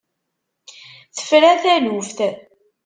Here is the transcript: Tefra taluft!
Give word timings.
Tefra 1.15 1.53
taluft! 1.61 2.19